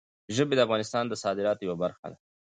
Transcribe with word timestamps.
ژبې 0.35 0.53
د 0.55 0.59
افغانستان 0.65 1.03
د 1.07 1.13
صادراتو 1.23 1.65
یوه 1.67 1.77
برخه 1.83 2.05
ده. 2.11 2.17